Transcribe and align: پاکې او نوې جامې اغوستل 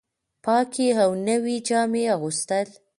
پاکې 0.43 0.87
او 1.03 1.11
نوې 1.27 1.55
جامې 1.67 2.03
اغوستل 2.15 2.67